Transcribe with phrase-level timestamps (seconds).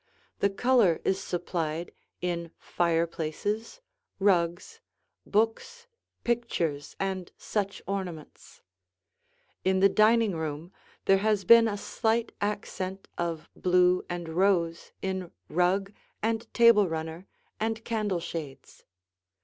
[0.39, 1.91] The color is supplied
[2.21, 3.81] in fireplaces,
[4.17, 4.79] rugs,
[5.27, 5.85] books,
[6.23, 8.63] pictures, and such ornaments.
[9.63, 10.73] In the dining room,
[11.05, 15.93] there has been a slight accent of blue and rose in rug
[16.23, 17.27] and table runner
[17.59, 18.83] and candle shades.